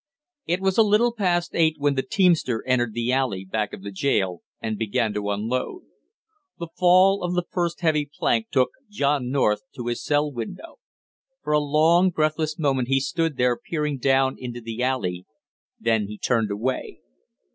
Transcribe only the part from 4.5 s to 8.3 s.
and began to unload. The fall of the first heavy